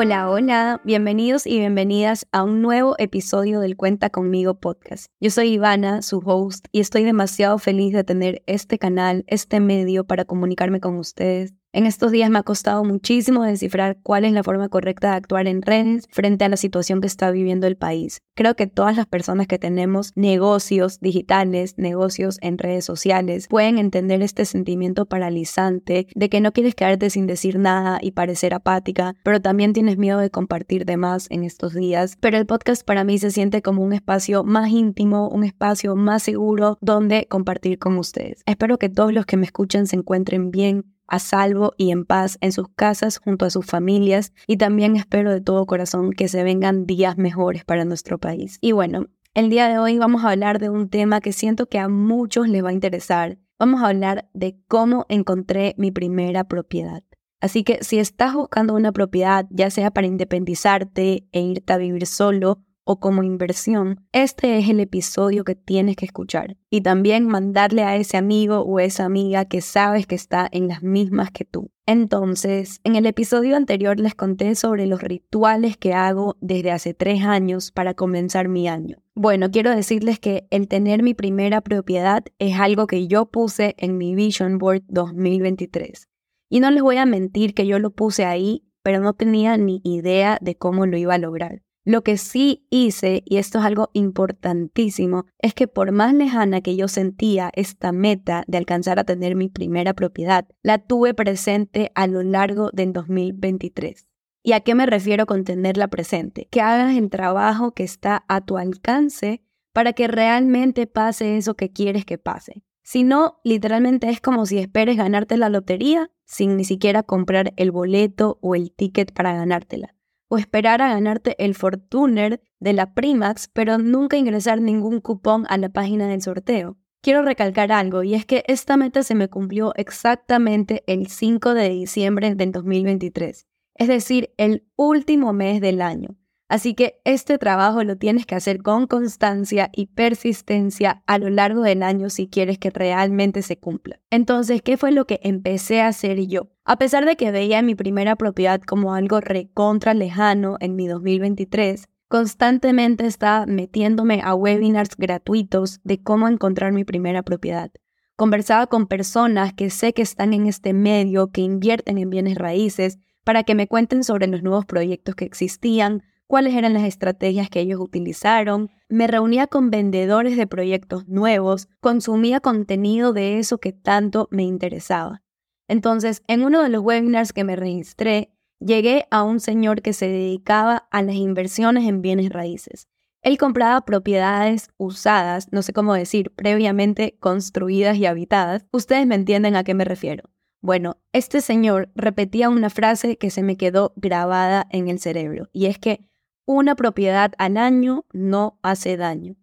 [0.00, 5.06] Hola, hola, bienvenidos y bienvenidas a un nuevo episodio del Cuenta conmigo podcast.
[5.18, 10.04] Yo soy Ivana, su host, y estoy demasiado feliz de tener este canal, este medio
[10.04, 14.42] para comunicarme con ustedes en estos días me ha costado muchísimo descifrar cuál es la
[14.42, 18.22] forma correcta de actuar en redes frente a la situación que está viviendo el país.
[18.34, 24.22] Creo que todas las personas que tenemos negocios digitales, negocios en redes sociales, pueden entender
[24.22, 29.40] este sentimiento paralizante de que no quieres quedarte sin decir nada y parecer apática, pero
[29.40, 32.16] también tienes miedo de compartir de más en estos días.
[32.20, 36.22] Pero el podcast para mí se siente como un espacio más íntimo, un espacio más
[36.22, 38.42] seguro donde compartir con ustedes.
[38.46, 42.38] Espero que todos los que me escuchen se encuentren bien a salvo y en paz
[42.40, 46.44] en sus casas junto a sus familias y también espero de todo corazón que se
[46.44, 48.58] vengan días mejores para nuestro país.
[48.60, 51.78] Y bueno, el día de hoy vamos a hablar de un tema que siento que
[51.78, 53.38] a muchos les va a interesar.
[53.58, 57.02] Vamos a hablar de cómo encontré mi primera propiedad.
[57.40, 62.06] Así que si estás buscando una propiedad, ya sea para independizarte e irte a vivir
[62.06, 66.56] solo o como inversión, este es el episodio que tienes que escuchar.
[66.70, 70.82] Y también mandarle a ese amigo o esa amiga que sabes que está en las
[70.82, 71.70] mismas que tú.
[71.84, 77.24] Entonces, en el episodio anterior les conté sobre los rituales que hago desde hace tres
[77.24, 78.96] años para comenzar mi año.
[79.14, 83.98] Bueno, quiero decirles que el tener mi primera propiedad es algo que yo puse en
[83.98, 86.08] mi Vision Board 2023.
[86.48, 89.82] Y no les voy a mentir que yo lo puse ahí, pero no tenía ni
[89.84, 91.60] idea de cómo lo iba a lograr.
[91.88, 96.76] Lo que sí hice, y esto es algo importantísimo, es que por más lejana que
[96.76, 102.06] yo sentía esta meta de alcanzar a tener mi primera propiedad, la tuve presente a
[102.06, 104.06] lo largo del 2023.
[104.42, 106.46] ¿Y a qué me refiero con tenerla presente?
[106.50, 111.72] Que hagas el trabajo que está a tu alcance para que realmente pase eso que
[111.72, 112.64] quieres que pase.
[112.82, 117.70] Si no, literalmente es como si esperes ganarte la lotería sin ni siquiera comprar el
[117.70, 119.94] boleto o el ticket para ganártela
[120.28, 125.56] o esperar a ganarte el Fortuner de la Primax, pero nunca ingresar ningún cupón a
[125.58, 126.76] la página del sorteo.
[127.00, 131.68] Quiero recalcar algo, y es que esta meta se me cumplió exactamente el 5 de
[131.70, 136.16] diciembre del 2023, es decir, el último mes del año.
[136.48, 141.62] Así que este trabajo lo tienes que hacer con constancia y persistencia a lo largo
[141.62, 144.00] del año si quieres que realmente se cumpla.
[144.10, 146.48] Entonces, ¿qué fue lo que empecé a hacer yo?
[146.64, 151.86] A pesar de que veía mi primera propiedad como algo recontra lejano en mi 2023,
[152.08, 157.70] constantemente estaba metiéndome a webinars gratuitos de cómo encontrar mi primera propiedad.
[158.16, 162.98] Conversaba con personas que sé que están en este medio, que invierten en bienes raíces,
[163.22, 167.60] para que me cuenten sobre los nuevos proyectos que existían, cuáles eran las estrategias que
[167.60, 174.28] ellos utilizaron, me reunía con vendedores de proyectos nuevos, consumía contenido de eso que tanto
[174.30, 175.22] me interesaba.
[175.68, 180.08] Entonces, en uno de los webinars que me registré, llegué a un señor que se
[180.08, 182.86] dedicaba a las inversiones en bienes raíces.
[183.22, 188.66] Él compraba propiedades usadas, no sé cómo decir, previamente construidas y habitadas.
[188.70, 190.30] Ustedes me entienden a qué me refiero.
[190.60, 195.66] Bueno, este señor repetía una frase que se me quedó grabada en el cerebro, y
[195.66, 196.08] es que
[196.48, 199.36] una propiedad al año no hace daño.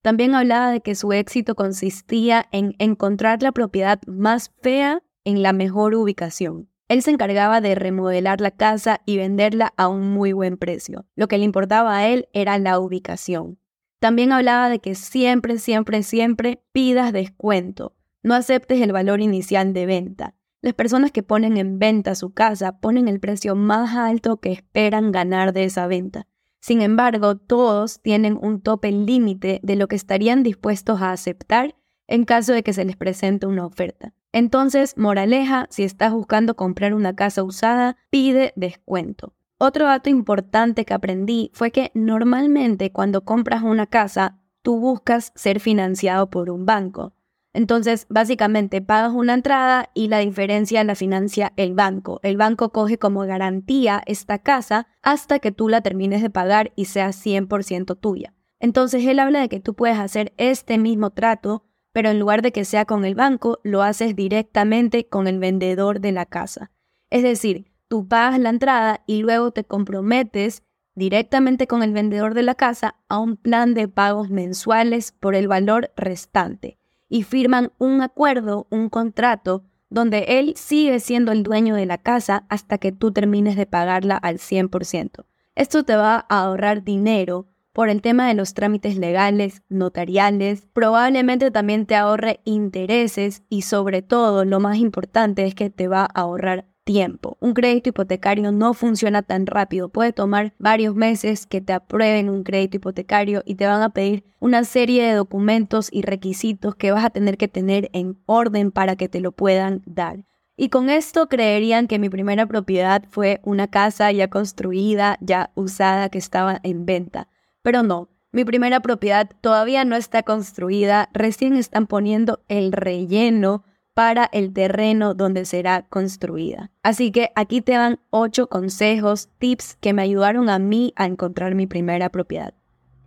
[0.00, 5.52] También hablaba de que su éxito consistía en encontrar la propiedad más fea en la
[5.52, 6.68] mejor ubicación.
[6.86, 11.04] Él se encargaba de remodelar la casa y venderla a un muy buen precio.
[11.16, 13.58] Lo que le importaba a él era la ubicación.
[13.98, 17.96] También hablaba de que siempre, siempre, siempre pidas descuento.
[18.22, 20.36] No aceptes el valor inicial de venta.
[20.60, 25.10] Las personas que ponen en venta su casa ponen el precio más alto que esperan
[25.10, 26.28] ganar de esa venta.
[26.62, 31.74] Sin embargo, todos tienen un tope límite de lo que estarían dispuestos a aceptar
[32.06, 34.14] en caso de que se les presente una oferta.
[34.30, 39.34] Entonces, moraleja, si estás buscando comprar una casa usada, pide descuento.
[39.58, 45.58] Otro dato importante que aprendí fue que normalmente cuando compras una casa, tú buscas ser
[45.58, 47.12] financiado por un banco.
[47.54, 52.18] Entonces, básicamente pagas una entrada y la diferencia la financia el banco.
[52.22, 56.86] El banco coge como garantía esta casa hasta que tú la termines de pagar y
[56.86, 58.34] sea 100% tuya.
[58.58, 62.52] Entonces, él habla de que tú puedes hacer este mismo trato, pero en lugar de
[62.52, 66.70] que sea con el banco, lo haces directamente con el vendedor de la casa.
[67.10, 70.62] Es decir, tú pagas la entrada y luego te comprometes
[70.94, 75.48] directamente con el vendedor de la casa a un plan de pagos mensuales por el
[75.48, 76.78] valor restante
[77.12, 82.46] y firman un acuerdo, un contrato, donde él sigue siendo el dueño de la casa
[82.48, 85.26] hasta que tú termines de pagarla al 100%.
[85.54, 91.50] Esto te va a ahorrar dinero por el tema de los trámites legales, notariales, probablemente
[91.50, 96.20] también te ahorre intereses y sobre todo lo más importante es que te va a
[96.20, 97.36] ahorrar tiempo.
[97.40, 99.88] Un crédito hipotecario no funciona tan rápido.
[99.88, 104.24] Puede tomar varios meses que te aprueben un crédito hipotecario y te van a pedir
[104.40, 108.96] una serie de documentos y requisitos que vas a tener que tener en orden para
[108.96, 110.24] que te lo puedan dar.
[110.56, 116.08] Y con esto creerían que mi primera propiedad fue una casa ya construida, ya usada,
[116.08, 117.28] que estaba en venta.
[117.62, 123.64] Pero no, mi primera propiedad todavía no está construida, recién están poniendo el relleno
[123.94, 126.70] para el terreno donde será construida.
[126.82, 131.54] Así que aquí te dan ocho consejos, tips que me ayudaron a mí a encontrar
[131.54, 132.54] mi primera propiedad.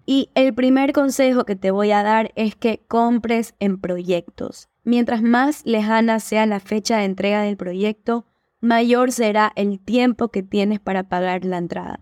[0.06, 4.70] Y el primer consejo que te voy a dar es que compres en proyectos.
[4.84, 8.26] Mientras más lejana sea la fecha de entrega del proyecto,
[8.62, 12.02] mayor será el tiempo que tienes para pagar la entrada.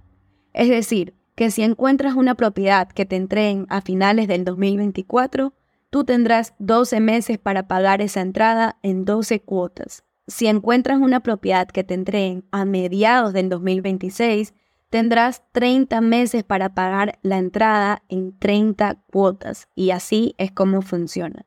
[0.52, 5.54] Es decir, que si encuentras una propiedad que te entreguen a finales del 2024,
[5.94, 10.04] tú tendrás 12 meses para pagar esa entrada en 12 cuotas.
[10.26, 14.56] Si encuentras una propiedad que te entreguen a mediados del 2026,
[14.90, 21.46] tendrás 30 meses para pagar la entrada en 30 cuotas y así es como funciona.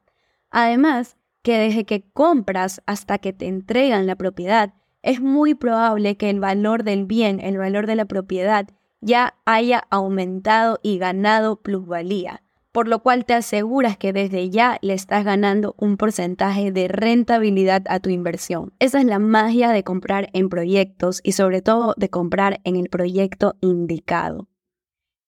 [0.52, 6.30] Además, que desde que compras hasta que te entregan la propiedad, es muy probable que
[6.30, 8.68] el valor del bien, el valor de la propiedad,
[9.00, 12.42] ya haya aumentado y ganado plusvalía
[12.76, 17.82] por lo cual te aseguras que desde ya le estás ganando un porcentaje de rentabilidad
[17.88, 18.74] a tu inversión.
[18.80, 22.90] Esa es la magia de comprar en proyectos y sobre todo de comprar en el
[22.90, 24.50] proyecto indicado.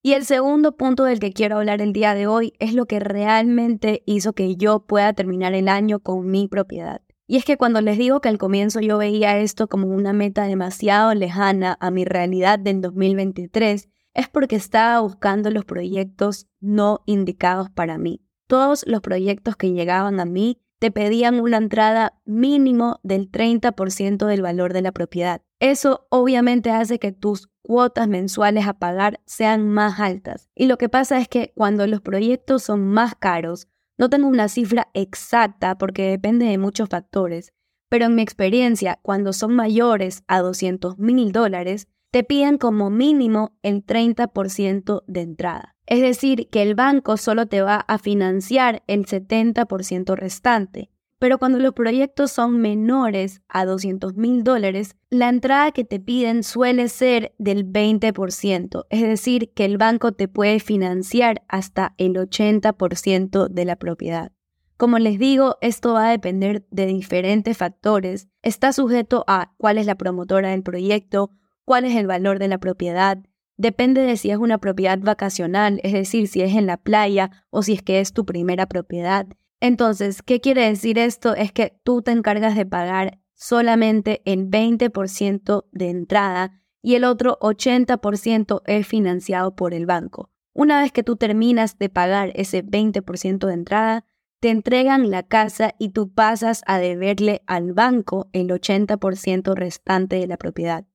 [0.02, 3.00] Y el segundo punto del que quiero hablar el día de hoy es lo que
[3.00, 7.00] realmente hizo que yo pueda terminar el año con mi propiedad.
[7.26, 10.44] Y es que cuando les digo que al comienzo yo veía esto como una meta
[10.44, 17.70] demasiado lejana a mi realidad del 2023, es porque estaba buscando los proyectos no indicados
[17.70, 18.20] para mí.
[18.48, 24.42] Todos los proyectos que llegaban a mí te pedían una entrada mínimo del 30% del
[24.42, 25.42] valor de la propiedad.
[25.60, 30.50] Eso obviamente hace que tus cuotas mensuales a pagar sean más altas.
[30.56, 33.68] Y lo que pasa es que cuando los proyectos son más caros,
[33.98, 37.52] no tengo una cifra exacta porque depende de muchos factores,
[37.88, 43.56] pero en mi experiencia, cuando son mayores a 200 mil dólares, te piden como mínimo
[43.62, 45.76] el 30% de entrada.
[45.86, 50.90] Es decir, que el banco solo te va a financiar el 70% restante.
[51.18, 56.44] Pero cuando los proyectos son menores a 200 mil dólares, la entrada que te piden
[56.44, 63.48] suele ser del 20%, es decir, que el banco te puede financiar hasta el 80%
[63.48, 64.30] de la propiedad.
[64.76, 68.28] Como les digo, esto va a depender de diferentes factores.
[68.42, 71.32] Está sujeto a cuál es la promotora del proyecto,
[71.68, 73.18] cuál es el valor de la propiedad.
[73.58, 77.62] Depende de si es una propiedad vacacional, es decir, si es en la playa o
[77.62, 79.26] si es que es tu primera propiedad.
[79.60, 81.34] Entonces, ¿qué quiere decir esto?
[81.34, 87.38] Es que tú te encargas de pagar solamente el 20% de entrada y el otro
[87.38, 90.30] 80% es financiado por el banco.
[90.54, 94.06] Una vez que tú terminas de pagar ese 20% de entrada,
[94.40, 100.26] te entregan la casa y tú pasas a deberle al banco el 80% restante de
[100.26, 100.87] la propiedad.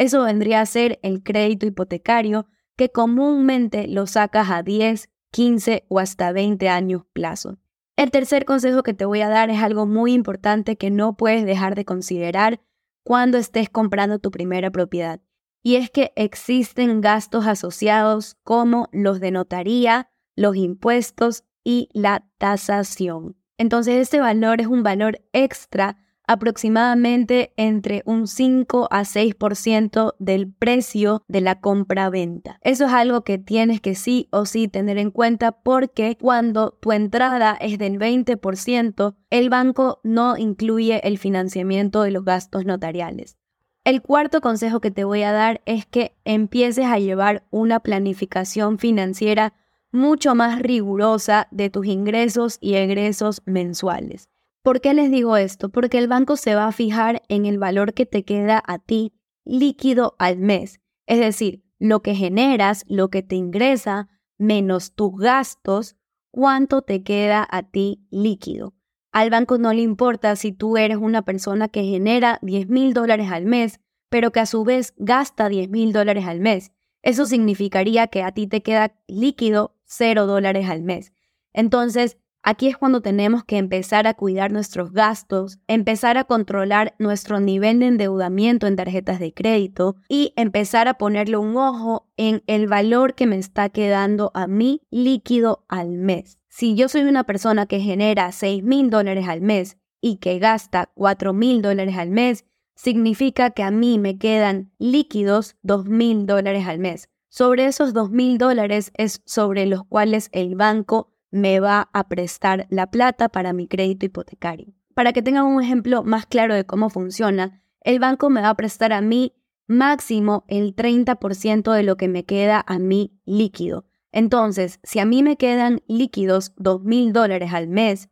[0.00, 5.98] Eso vendría a ser el crédito hipotecario que comúnmente lo sacas a 10, 15 o
[5.98, 7.58] hasta 20 años plazo.
[7.96, 11.44] El tercer consejo que te voy a dar es algo muy importante que no puedes
[11.44, 12.62] dejar de considerar
[13.04, 15.20] cuando estés comprando tu primera propiedad.
[15.62, 23.36] Y es que existen gastos asociados como los de notaría, los impuestos y la tasación.
[23.58, 25.98] Entonces este valor es un valor extra
[26.30, 32.60] aproximadamente entre un 5 a 6% del precio de la compra-venta.
[32.62, 36.92] Eso es algo que tienes que sí o sí tener en cuenta porque cuando tu
[36.92, 43.36] entrada es del 20%, el banco no incluye el financiamiento de los gastos notariales.
[43.82, 48.78] El cuarto consejo que te voy a dar es que empieces a llevar una planificación
[48.78, 49.54] financiera
[49.90, 54.28] mucho más rigurosa de tus ingresos y egresos mensuales.
[54.62, 55.70] ¿Por qué les digo esto?
[55.70, 59.14] Porque el banco se va a fijar en el valor que te queda a ti
[59.44, 60.80] líquido al mes.
[61.06, 65.96] Es decir, lo que generas, lo que te ingresa, menos tus gastos,
[66.30, 68.74] cuánto te queda a ti líquido.
[69.12, 73.30] Al banco no le importa si tú eres una persona que genera 10 mil dólares
[73.32, 76.72] al mes, pero que a su vez gasta 10 mil dólares al mes.
[77.02, 81.12] Eso significaría que a ti te queda líquido 0 dólares al mes.
[81.52, 87.38] Entonces, Aquí es cuando tenemos que empezar a cuidar nuestros gastos, empezar a controlar nuestro
[87.38, 92.66] nivel de endeudamiento en tarjetas de crédito y empezar a ponerle un ojo en el
[92.66, 96.38] valor que me está quedando a mí líquido al mes.
[96.48, 100.90] Si yo soy una persona que genera 6 mil dólares al mes y que gasta
[100.94, 106.66] 4 mil dólares al mes, significa que a mí me quedan líquidos dos mil dólares
[106.66, 107.10] al mes.
[107.28, 112.66] Sobre esos dos mil dólares es sobre los cuales el banco me va a prestar
[112.70, 114.74] la plata para mi crédito hipotecario.
[114.94, 118.56] Para que tengan un ejemplo más claro de cómo funciona, el banco me va a
[118.56, 119.34] prestar a mí
[119.66, 123.86] máximo el 30% de lo que me queda a mí líquido.
[124.12, 128.08] Entonces, si a mí me quedan líquidos dos mil dólares al mes,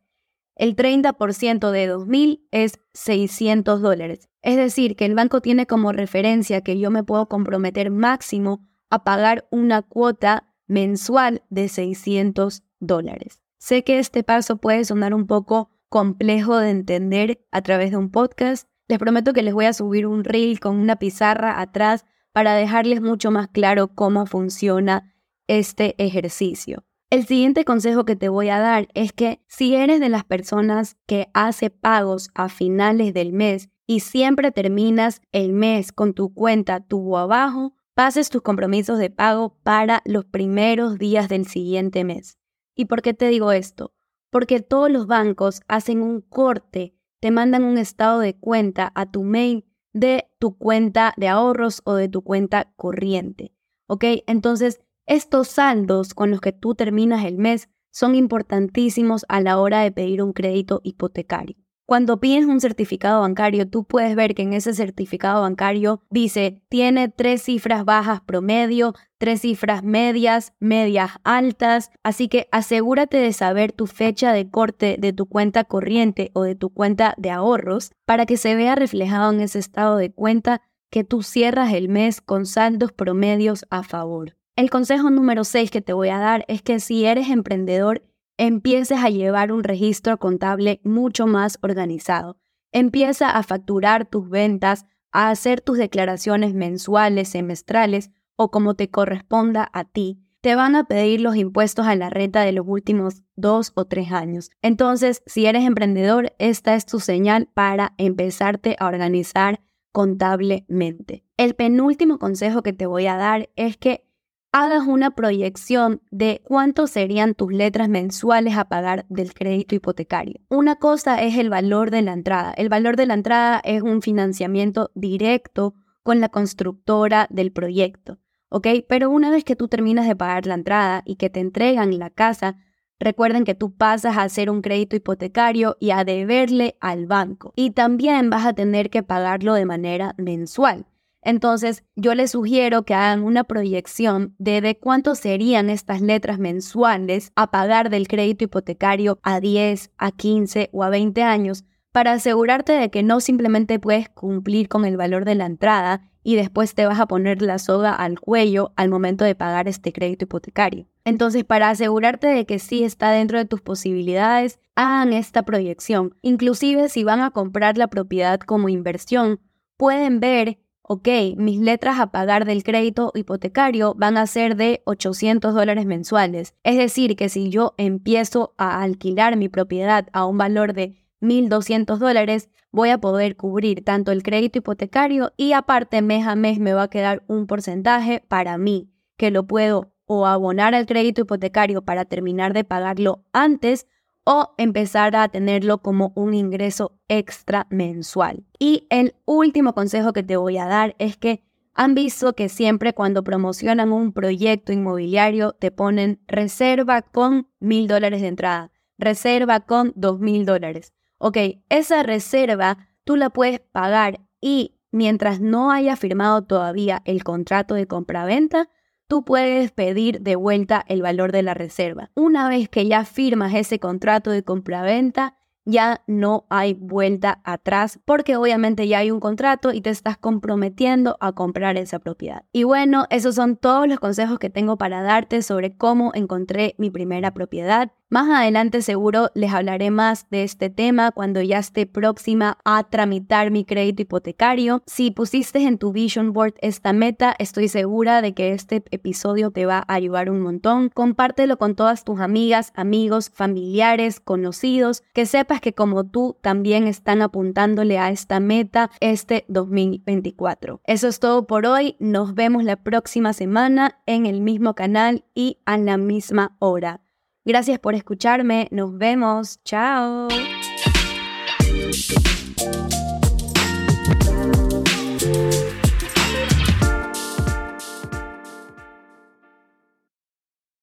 [0.59, 4.27] el 30% de 2.000 es 600 dólares.
[4.41, 9.05] Es decir, que el banco tiene como referencia que yo me puedo comprometer máximo a
[9.05, 13.41] pagar una cuota mensual de 600 dólares.
[13.57, 18.09] Sé que este paso puede sonar un poco complejo de entender a través de un
[18.09, 18.67] podcast.
[18.87, 23.01] Les prometo que les voy a subir un reel con una pizarra atrás para dejarles
[23.01, 25.15] mucho más claro cómo funciona
[25.47, 26.85] este ejercicio.
[27.09, 30.95] El siguiente consejo que te voy a dar es que si eres de las personas
[31.07, 36.81] que hace pagos a finales del mes y siempre terminas el mes con tu cuenta
[36.81, 42.38] tubo abajo, pases tus compromisos de pago para los primeros días del siguiente mes.
[42.79, 43.93] ¿Y por qué te digo esto?
[44.31, 49.23] Porque todos los bancos hacen un corte, te mandan un estado de cuenta a tu
[49.23, 53.53] mail de tu cuenta de ahorros o de tu cuenta corriente.
[53.89, 54.05] ¿Ok?
[54.27, 59.81] Entonces, estos saldos con los que tú terminas el mes son importantísimos a la hora
[59.81, 61.57] de pedir un crédito hipotecario.
[61.89, 67.09] Cuando pides un certificado bancario, tú puedes ver que en ese certificado bancario dice, tiene
[67.09, 73.87] tres cifras bajas promedio, tres cifras medias, medias altas, así que asegúrate de saber tu
[73.87, 78.37] fecha de corte de tu cuenta corriente o de tu cuenta de ahorros para que
[78.37, 82.91] se vea reflejado en ese estado de cuenta que tú cierras el mes con saldos
[82.91, 84.35] promedios a favor.
[84.55, 88.03] El consejo número 6 que te voy a dar es que si eres emprendedor,
[88.39, 92.37] empieces a llevar un registro contable mucho más organizado.
[92.71, 99.69] Empieza a facturar tus ventas, a hacer tus declaraciones mensuales, semestrales o como te corresponda
[99.73, 100.21] a ti.
[100.39, 104.13] Te van a pedir los impuestos a la renta de los últimos dos o tres
[104.13, 104.51] años.
[104.61, 109.59] Entonces, si eres emprendedor, esta es tu señal para empezarte a organizar
[109.91, 111.25] contablemente.
[111.35, 114.08] El penúltimo consejo que te voy a dar es que
[114.51, 120.41] hagas una proyección de cuánto serían tus letras mensuales a pagar del crédito hipotecario.
[120.49, 122.53] Una cosa es el valor de la entrada.
[122.53, 128.17] El valor de la entrada es un financiamiento directo con la constructora del proyecto,
[128.49, 128.67] ¿ok?
[128.87, 132.09] Pero una vez que tú terminas de pagar la entrada y que te entregan la
[132.09, 132.57] casa,
[132.99, 137.53] recuerden que tú pasas a hacer un crédito hipotecario y a deberle al banco.
[137.55, 140.87] Y también vas a tener que pagarlo de manera mensual.
[141.21, 147.31] Entonces, yo les sugiero que hagan una proyección de, de cuánto serían estas letras mensuales
[147.35, 152.73] a pagar del crédito hipotecario a 10, a 15 o a 20 años para asegurarte
[152.73, 156.85] de que no simplemente puedes cumplir con el valor de la entrada y después te
[156.85, 160.85] vas a poner la soga al cuello al momento de pagar este crédito hipotecario.
[161.05, 166.15] Entonces, para asegurarte de que sí está dentro de tus posibilidades, hagan esta proyección.
[166.21, 169.39] Inclusive si van a comprar la propiedad como inversión,
[169.77, 170.59] pueden ver
[170.91, 176.55] ok, mis letras a pagar del crédito hipotecario van a ser de 800 dólares mensuales.
[176.63, 181.99] Es decir, que si yo empiezo a alquilar mi propiedad a un valor de 1.200
[181.99, 186.73] dólares, voy a poder cubrir tanto el crédito hipotecario y aparte mes a mes me
[186.73, 191.83] va a quedar un porcentaje para mí, que lo puedo o abonar al crédito hipotecario
[191.83, 193.85] para terminar de pagarlo antes
[194.31, 198.45] o empezar a tenerlo como un ingreso extra mensual.
[198.59, 201.41] Y el último consejo que te voy a dar es que
[201.73, 208.21] han visto que siempre cuando promocionan un proyecto inmobiliario te ponen reserva con mil dólares
[208.21, 210.93] de entrada, reserva con dos mil dólares.
[211.17, 211.37] Ok,
[211.69, 217.87] esa reserva tú la puedes pagar y mientras no haya firmado todavía el contrato de
[217.87, 218.69] compraventa,
[219.09, 222.11] tú puedes pedir de vuelta el valor de la reserva.
[222.13, 225.35] Una vez que ya firmas ese contrato de compraventa,
[225.65, 231.17] ya no hay vuelta atrás porque obviamente ya hay un contrato y te estás comprometiendo
[231.19, 232.43] a comprar esa propiedad.
[232.53, 236.91] Y bueno, esos son todos los consejos que tengo para darte sobre cómo encontré mi
[236.91, 237.91] primera propiedad.
[238.11, 243.51] Más adelante seguro les hablaré más de este tema cuando ya esté próxima a tramitar
[243.51, 244.81] mi crédito hipotecario.
[244.87, 249.67] Si pusiste en tu vision board esta meta, estoy segura de que este episodio te
[249.67, 250.89] va a ayudar un montón.
[250.89, 257.21] Compártelo con todas tus amigas, amigos, familiares, conocidos, que sepas que como tú también están
[257.21, 260.81] apuntándole a esta meta este 2024.
[260.83, 261.95] Eso es todo por hoy.
[261.99, 267.01] Nos vemos la próxima semana en el mismo canal y a la misma hora.
[267.49, 268.67] Gracias por escucharme.
[268.69, 269.59] Nos vemos.
[269.63, 270.27] Chao.